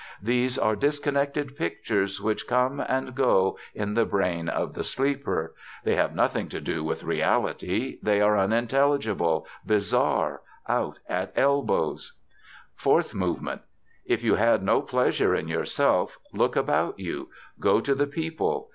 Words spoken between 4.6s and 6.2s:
the sleeper. They have